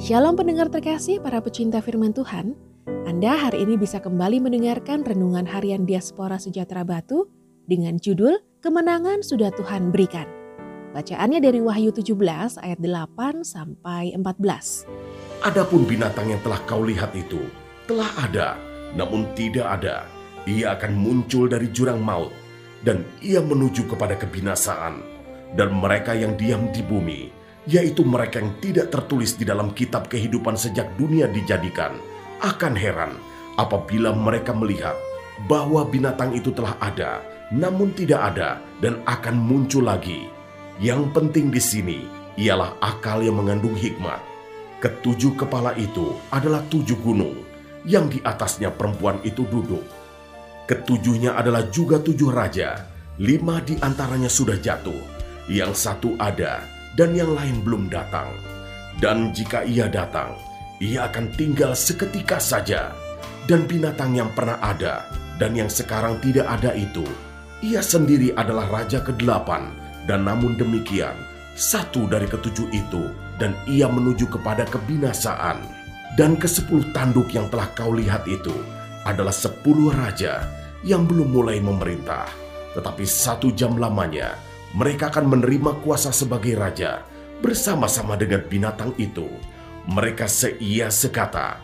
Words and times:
Shalom 0.00 0.32
pendengar 0.32 0.72
terkasih 0.72 1.20
para 1.20 1.44
pecinta 1.44 1.76
firman 1.84 2.16
Tuhan. 2.16 2.56
Anda 3.04 3.36
hari 3.36 3.68
ini 3.68 3.76
bisa 3.76 4.00
kembali 4.00 4.40
mendengarkan 4.40 5.04
renungan 5.04 5.44
harian 5.44 5.84
Diaspora 5.84 6.40
Sejahtera 6.40 6.88
Batu 6.88 7.28
dengan 7.68 8.00
judul 8.00 8.40
Kemenangan 8.64 9.20
Sudah 9.20 9.52
Tuhan 9.52 9.92
Berikan. 9.92 10.24
Bacaannya 10.96 11.44
dari 11.44 11.60
Wahyu 11.60 11.92
17 11.92 12.16
ayat 12.64 12.80
8 12.80 13.44
sampai 13.44 14.16
14. 14.16 15.44
Adapun 15.44 15.84
binatang 15.84 16.32
yang 16.32 16.40
telah 16.40 16.64
kau 16.64 16.80
lihat 16.80 17.12
itu 17.12 17.44
telah 17.84 18.08
ada, 18.24 18.56
namun 18.96 19.28
tidak 19.36 19.68
ada. 19.68 20.08
Ia 20.48 20.80
akan 20.80 20.96
muncul 20.96 21.44
dari 21.44 21.68
jurang 21.68 22.00
maut 22.00 22.32
dan 22.80 23.04
ia 23.20 23.44
menuju 23.44 23.84
kepada 23.84 24.16
kebinasaan 24.16 25.04
dan 25.60 25.76
mereka 25.76 26.16
yang 26.16 26.40
diam 26.40 26.72
di 26.72 26.80
bumi 26.80 27.39
yaitu 27.68 28.06
mereka 28.06 28.40
yang 28.40 28.56
tidak 28.62 28.88
tertulis 28.88 29.36
di 29.36 29.44
dalam 29.44 29.72
kitab 29.76 30.08
kehidupan 30.08 30.56
sejak 30.56 30.96
dunia 30.96 31.28
dijadikan, 31.28 31.96
akan 32.40 32.72
heran 32.72 33.12
apabila 33.60 34.16
mereka 34.16 34.56
melihat 34.56 34.96
bahwa 35.48 35.84
binatang 35.84 36.32
itu 36.32 36.52
telah 36.52 36.76
ada, 36.80 37.20
namun 37.52 37.92
tidak 37.92 38.32
ada 38.32 38.60
dan 38.80 39.00
akan 39.04 39.36
muncul 39.36 39.84
lagi. 39.84 40.28
Yang 40.80 41.12
penting 41.12 41.52
di 41.52 41.60
sini 41.60 41.98
ialah 42.40 42.80
akal 42.80 43.20
yang 43.20 43.36
mengandung 43.36 43.76
hikmat. 43.76 44.20
Ketujuh 44.80 45.36
kepala 45.36 45.76
itu 45.76 46.16
adalah 46.32 46.64
tujuh 46.72 46.96
gunung 47.04 47.36
yang 47.84 48.08
di 48.08 48.16
atasnya 48.24 48.72
perempuan 48.72 49.20
itu 49.20 49.44
duduk. 49.44 49.84
Ketujuhnya 50.64 51.36
adalah 51.36 51.68
juga 51.68 52.00
tujuh 52.00 52.32
raja, 52.32 52.88
lima 53.20 53.60
di 53.60 53.76
antaranya 53.84 54.32
sudah 54.32 54.56
jatuh, 54.56 54.96
yang 55.52 55.76
satu 55.76 56.16
ada, 56.16 56.64
dan 56.94 57.14
yang 57.14 57.34
lain 57.34 57.62
belum 57.62 57.90
datang. 57.90 58.32
Dan 59.00 59.32
jika 59.32 59.64
ia 59.64 59.86
datang, 59.86 60.36
ia 60.82 61.08
akan 61.08 61.32
tinggal 61.36 61.72
seketika 61.76 62.40
saja. 62.40 62.92
Dan 63.48 63.66
binatang 63.66 64.14
yang 64.14 64.30
pernah 64.36 64.60
ada 64.62 65.08
dan 65.40 65.56
yang 65.56 65.72
sekarang 65.72 66.20
tidak 66.20 66.46
ada 66.46 66.76
itu, 66.76 67.02
ia 67.64 67.80
sendiri 67.80 68.30
adalah 68.36 68.68
raja 68.68 69.00
kedelapan. 69.00 69.72
Dan 70.04 70.28
namun 70.28 70.56
demikian, 70.60 71.16
satu 71.56 72.08
dari 72.08 72.28
ketujuh 72.28 72.68
itu 72.72 73.08
dan 73.40 73.56
ia 73.64 73.88
menuju 73.88 74.28
kepada 74.28 74.68
kebinasaan. 74.68 75.60
Dan 76.18 76.36
ke 76.36 76.50
sepuluh 76.50 76.84
tanduk 76.90 77.30
yang 77.32 77.46
telah 77.48 77.70
kau 77.72 77.94
lihat 77.94 78.26
itu 78.26 78.52
adalah 79.06 79.32
sepuluh 79.32 79.94
raja 79.94 80.44
yang 80.84 81.06
belum 81.08 81.32
mulai 81.32 81.62
memerintah. 81.62 82.28
Tetapi 82.76 83.04
satu 83.06 83.54
jam 83.54 83.78
lamanya, 83.78 84.34
mereka 84.70 85.10
akan 85.10 85.26
menerima 85.26 85.82
kuasa 85.82 86.14
sebagai 86.14 86.54
raja 86.54 87.02
bersama-sama 87.42 88.14
dengan 88.14 88.46
binatang 88.46 88.94
itu. 89.00 89.26
Mereka 89.90 90.28
seia 90.30 90.92
sekata, 90.92 91.58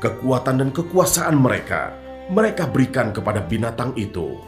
kekuatan 0.00 0.62
dan 0.64 0.70
kekuasaan 0.72 1.36
mereka, 1.36 1.92
mereka 2.32 2.64
berikan 2.64 3.12
kepada 3.12 3.44
binatang 3.44 3.92
itu. 3.98 4.38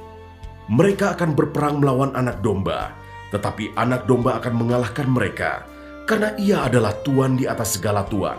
Mereka 0.69 1.19
akan 1.19 1.37
berperang 1.37 1.83
melawan 1.83 2.15
anak 2.17 2.41
domba, 2.41 2.95
tetapi 3.35 3.77
anak 3.77 4.09
domba 4.09 4.41
akan 4.41 4.55
mengalahkan 4.57 5.09
mereka, 5.09 5.67
karena 6.09 6.33
ia 6.41 6.65
adalah 6.65 6.97
tuan 7.05 7.37
di 7.37 7.45
atas 7.45 7.77
segala 7.77 8.07
tuan, 8.09 8.39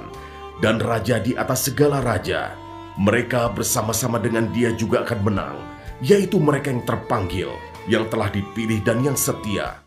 dan 0.63 0.81
raja 0.81 1.21
di 1.21 1.37
atas 1.37 1.69
segala 1.69 2.01
raja. 2.01 2.53
Mereka 2.97 3.53
bersama-sama 3.53 4.17
dengan 4.17 4.49
dia 4.49 4.73
juga 4.73 5.05
akan 5.05 5.19
menang, 5.21 5.55
yaitu 6.01 6.41
mereka 6.41 6.73
yang 6.73 6.83
terpanggil, 6.83 7.51
yang 7.87 8.09
telah 8.11 8.27
dipilih 8.33 8.83
dan 8.83 9.05
yang 9.05 9.15
setia. 9.15 9.85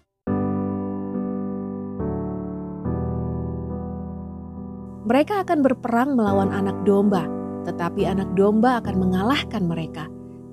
Mereka 5.02 5.44
akan 5.44 5.60
berperang 5.60 6.14
melawan 6.14 6.54
anak 6.54 6.78
domba, 6.88 7.26
tetapi 7.68 8.06
anak 8.06 8.32
domba 8.38 8.80
akan 8.80 8.96
mengalahkan 8.96 9.66
mereka, 9.66 10.06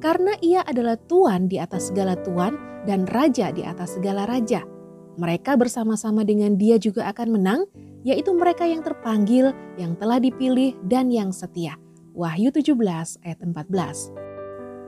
karena 0.04 0.36
ia 0.44 0.66
adalah 0.66 0.98
tuan 1.08 1.48
di 1.48 1.62
atas 1.62 1.94
segala 1.94 2.18
tuan 2.20 2.58
dan 2.84 3.08
raja 3.08 3.54
di 3.54 3.64
atas 3.64 3.96
segala 3.96 4.28
raja. 4.28 4.66
Mereka 5.16 5.56
bersama-sama 5.56 6.26
dengan 6.26 6.58
dia 6.60 6.76
juga 6.76 7.08
akan 7.08 7.40
menang, 7.40 7.62
yaitu 8.08 8.32
mereka 8.36 8.66
yang 8.66 8.82
terpanggil, 8.82 9.52
yang 9.76 9.94
telah 10.00 10.18
dipilih, 10.18 10.76
dan 10.88 11.14
yang 11.14 11.30
setia. 11.30 11.76
Wahyu 12.16 12.52
17 12.52 12.76
ayat 13.24 13.40
14. 13.40 14.29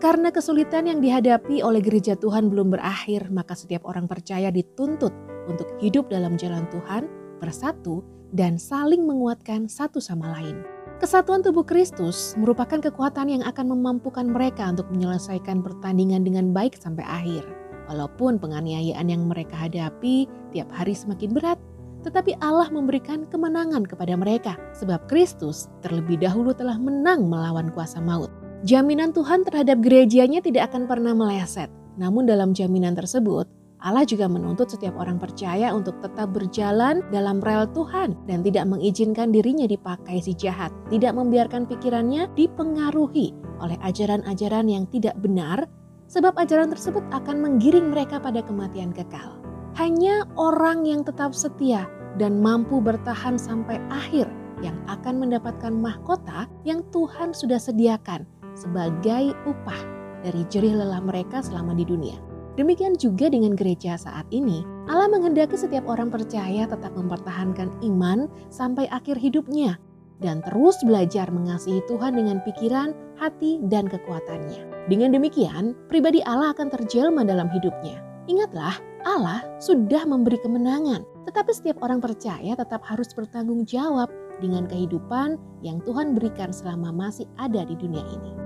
Karena 0.01 0.33
kesulitan 0.33 0.89
yang 0.89 0.97
dihadapi 0.97 1.61
oleh 1.61 1.77
gereja 1.77 2.17
Tuhan 2.17 2.49
belum 2.49 2.73
berakhir, 2.73 3.29
maka 3.29 3.53
setiap 3.53 3.85
orang 3.85 4.09
percaya 4.09 4.49
dituntut 4.49 5.13
untuk 5.45 5.69
hidup 5.77 6.09
dalam 6.09 6.41
jalan 6.41 6.65
Tuhan, 6.73 7.05
bersatu, 7.37 8.01
dan 8.33 8.57
saling 8.57 9.05
menguatkan 9.05 9.69
satu 9.69 10.01
sama 10.01 10.33
lain. 10.33 10.65
Kesatuan 10.97 11.45
tubuh 11.45 11.61
Kristus 11.61 12.33
merupakan 12.33 12.81
kekuatan 12.81 13.29
yang 13.29 13.43
akan 13.45 13.77
memampukan 13.77 14.25
mereka 14.25 14.73
untuk 14.73 14.89
menyelesaikan 14.89 15.61
pertandingan 15.61 16.25
dengan 16.25 16.49
baik 16.49 16.81
sampai 16.81 17.05
akhir. 17.05 17.45
Walaupun 17.85 18.41
penganiayaan 18.41 19.05
yang 19.05 19.29
mereka 19.29 19.53
hadapi 19.53 20.25
tiap 20.49 20.73
hari 20.73 20.97
semakin 20.97 21.29
berat, 21.29 21.61
tetapi 22.01 22.33
Allah 22.41 22.73
memberikan 22.73 23.29
kemenangan 23.29 23.85
kepada 23.85 24.17
mereka, 24.17 24.57
sebab 24.73 25.05
Kristus 25.05 25.69
terlebih 25.85 26.17
dahulu 26.17 26.57
telah 26.57 26.81
menang 26.81 27.29
melawan 27.29 27.69
kuasa 27.69 28.01
maut. 28.01 28.40
Jaminan 28.61 29.09
Tuhan 29.09 29.41
terhadap 29.41 29.81
gerejanya 29.81 30.37
tidak 30.37 30.69
akan 30.69 30.85
pernah 30.85 31.17
meleset. 31.17 31.73
Namun 31.97 32.29
dalam 32.29 32.53
jaminan 32.53 32.93
tersebut, 32.93 33.49
Allah 33.81 34.05
juga 34.05 34.29
menuntut 34.29 34.69
setiap 34.69 34.93
orang 35.01 35.17
percaya 35.17 35.73
untuk 35.73 35.97
tetap 36.05 36.29
berjalan 36.29 37.01
dalam 37.09 37.41
rel 37.41 37.65
Tuhan 37.73 38.13
dan 38.29 38.45
tidak 38.45 38.69
mengizinkan 38.69 39.33
dirinya 39.33 39.65
dipakai 39.65 40.21
si 40.21 40.37
jahat, 40.37 40.69
tidak 40.93 41.17
membiarkan 41.17 41.65
pikirannya 41.65 42.29
dipengaruhi 42.37 43.33
oleh 43.65 43.81
ajaran-ajaran 43.81 44.69
yang 44.69 44.85
tidak 44.93 45.17
benar, 45.17 45.65
sebab 46.05 46.37
ajaran 46.37 46.69
tersebut 46.69 47.01
akan 47.09 47.41
menggiring 47.41 47.89
mereka 47.89 48.21
pada 48.21 48.45
kematian 48.45 48.93
kekal. 48.93 49.41
Hanya 49.73 50.29
orang 50.37 50.85
yang 50.85 51.01
tetap 51.01 51.33
setia 51.33 51.89
dan 52.21 52.37
mampu 52.37 52.77
bertahan 52.77 53.41
sampai 53.41 53.81
akhir 53.89 54.29
yang 54.61 54.77
akan 54.85 55.17
mendapatkan 55.17 55.73
mahkota 55.73 56.45
yang 56.61 56.85
Tuhan 56.93 57.33
sudah 57.33 57.57
sediakan 57.57 58.40
sebagai 58.55 59.35
upah 59.47 59.81
dari 60.21 60.45
jerih 60.47 60.77
lelah 60.77 61.01
mereka 61.01 61.41
selama 61.41 61.73
di 61.73 61.85
dunia. 61.85 62.17
Demikian 62.59 62.99
juga 62.99 63.31
dengan 63.31 63.55
gereja 63.55 63.95
saat 63.95 64.27
ini, 64.29 64.61
Allah 64.91 65.07
menghendaki 65.07 65.55
setiap 65.55 65.87
orang 65.87 66.11
percaya 66.11 66.67
tetap 66.67 66.91
mempertahankan 66.93 67.71
iman 67.87 68.27
sampai 68.51 68.91
akhir 68.91 69.15
hidupnya 69.15 69.79
dan 70.21 70.45
terus 70.45 70.77
belajar 70.85 71.27
mengasihi 71.33 71.81
Tuhan 71.89 72.13
dengan 72.13 72.39
pikiran, 72.45 72.93
hati, 73.17 73.57
dan 73.67 73.89
kekuatannya. 73.89 74.87
Dengan 74.87 75.17
demikian, 75.17 75.73
pribadi 75.89 76.21
Allah 76.23 76.53
akan 76.53 76.69
terjelma 76.69 77.25
dalam 77.25 77.49
hidupnya. 77.49 77.99
Ingatlah, 78.29 78.77
Allah 79.01 79.41
sudah 79.57 80.05
memberi 80.05 80.37
kemenangan, 80.45 81.01
tetapi 81.25 81.51
setiap 81.57 81.81
orang 81.81 81.97
percaya 81.97 82.53
tetap 82.53 82.85
harus 82.85 83.09
bertanggung 83.17 83.65
jawab 83.65 84.13
dengan 84.37 84.69
kehidupan 84.69 85.41
yang 85.65 85.81
Tuhan 85.81 86.13
berikan 86.13 86.53
selama 86.53 86.93
masih 86.93 87.25
ada 87.41 87.65
di 87.65 87.73
dunia 87.73 88.05
ini. 88.13 88.40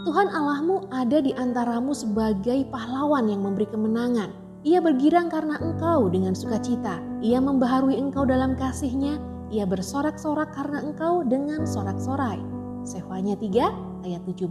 Tuhan 0.00 0.32
Allahmu 0.32 0.88
ada 0.94 1.20
di 1.20 1.36
antaramu 1.36 1.92
sebagai 1.92 2.64
pahlawan 2.72 3.28
yang 3.28 3.44
memberi 3.44 3.68
kemenangan. 3.68 4.32
Ia 4.64 4.80
bergirang 4.80 5.28
karena 5.28 5.60
engkau 5.60 6.08
dengan 6.08 6.32
sukacita. 6.32 7.00
Ia 7.20 7.36
membaharui 7.36 7.96
engkau 7.96 8.24
dalam 8.24 8.56
kasihnya. 8.56 9.20
Ia 9.50 9.66
bersorak-sorak 9.66 10.54
karena 10.54 10.80
engkau 10.84 11.20
dengan 11.26 11.66
sorak-sorai. 11.66 12.40
Sefanya 12.86 13.36
3 13.36 14.06
ayat 14.08 14.22
17. 14.24 14.46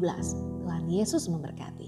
Tuhan 0.66 0.84
Yesus 0.92 1.26
memberkati. 1.32 1.79